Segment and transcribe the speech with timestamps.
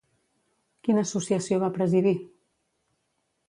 [0.87, 2.17] Quina associació va presidir?